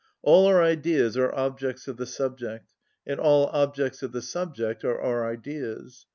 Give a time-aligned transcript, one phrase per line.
[0.23, 2.73] All our ideas are objects of the subject,
[3.05, 6.07] and all objects of the subject are our ideas.